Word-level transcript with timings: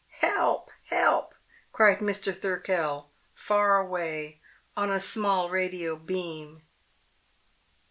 "Help, 0.21 0.71
help!" 0.85 1.35
cried 1.71 1.99
Mr. 1.99 2.35
Thirkell, 2.35 3.11
far 3.35 3.79
away, 3.79 4.41
on 4.75 4.89
a 4.89 4.99
small 4.99 5.47
radio 5.51 5.95
beam. 5.95 6.63